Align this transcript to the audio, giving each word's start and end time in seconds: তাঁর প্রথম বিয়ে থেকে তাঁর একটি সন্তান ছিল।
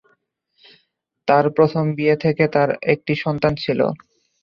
তাঁর 1.27 1.45
প্রথম 1.57 1.85
বিয়ে 1.97 2.15
থেকে 2.23 2.43
তাঁর 2.55 2.69
একটি 2.93 3.13
সন্তান 3.23 3.53
ছিল। 3.55 3.79